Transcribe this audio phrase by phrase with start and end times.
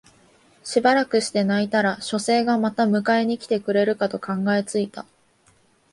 [0.63, 5.05] しばらくして泣いたら書生がまた迎えに来てくれるかと考え付いた